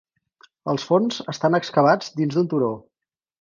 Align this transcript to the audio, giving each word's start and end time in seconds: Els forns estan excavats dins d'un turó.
Els 0.71 0.85
forns 0.91 1.19
estan 1.33 1.59
excavats 1.59 2.09
dins 2.23 2.39
d'un 2.39 2.51
turó. 2.55 2.73